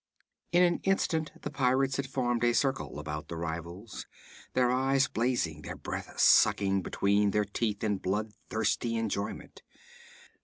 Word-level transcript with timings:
In 0.51 0.63
an 0.63 0.79
instant 0.81 1.31
the 1.43 1.51
pirates 1.51 1.97
had 1.97 2.07
formed 2.07 2.43
a 2.43 2.53
circle 2.55 2.97
about 2.97 3.27
the 3.27 3.37
rivals, 3.37 4.07
their 4.53 4.71
eyes 4.71 5.07
blazing, 5.07 5.61
their 5.61 5.75
breath 5.75 6.19
sucking 6.19 6.81
between 6.81 7.29
their 7.29 7.45
teeth 7.45 7.83
in 7.83 7.97
bloodthirsty 7.99 8.95
enjoyment. 8.95 9.61